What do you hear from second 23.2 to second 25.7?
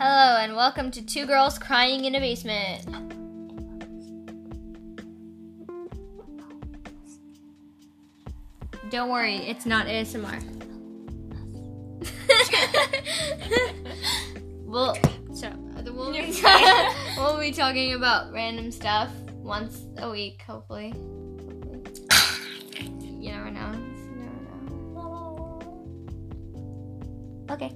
never know. You never know.